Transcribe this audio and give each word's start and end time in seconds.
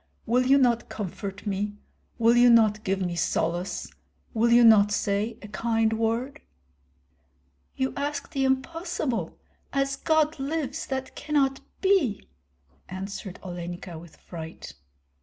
Will 0.25 0.47
you 0.47 0.57
not 0.57 0.89
comfort 0.89 1.45
me, 1.45 1.75
will 2.17 2.35
you 2.35 2.49
not 2.49 2.83
give 2.83 2.99
me 2.99 3.15
solace, 3.15 3.87
will 4.33 4.49
you 4.51 4.63
not 4.63 4.91
say 4.91 5.37
a 5.43 5.47
kind 5.47 5.93
word?" 5.93 6.41
"You 7.75 7.93
ask 7.95 8.31
the 8.31 8.43
impossible. 8.43 9.37
As 9.71 9.97
God 9.97 10.39
lives, 10.39 10.87
that 10.87 11.15
cannot 11.15 11.59
be!" 11.81 12.27
answered 12.89 13.39
Olenka, 13.43 13.99
with 13.99 14.15
fright. 14.15 14.73